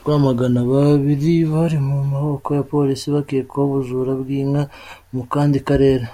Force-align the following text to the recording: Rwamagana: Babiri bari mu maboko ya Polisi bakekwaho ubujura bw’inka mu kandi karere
Rwamagana: 0.00 0.58
Babiri 0.72 1.32
bari 1.52 1.78
mu 1.88 1.96
maboko 2.12 2.48
ya 2.56 2.64
Polisi 2.72 3.06
bakekwaho 3.14 3.66
ubujura 3.68 4.12
bw’inka 4.20 4.62
mu 5.14 5.22
kandi 5.32 5.56
karere 5.68 6.04